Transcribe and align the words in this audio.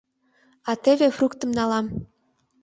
А 0.69 0.71
теве 0.83 1.07
фруктым 1.17 1.51
налам. 1.57 1.85